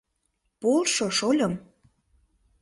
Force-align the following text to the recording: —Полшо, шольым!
—Полшо, 0.61 1.05
шольым! 1.17 1.53